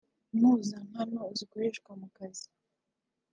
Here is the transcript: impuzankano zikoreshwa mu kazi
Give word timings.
impuzankano 0.33 1.21
zikoreshwa 1.37 1.91
mu 2.01 2.07
kazi 2.17 2.47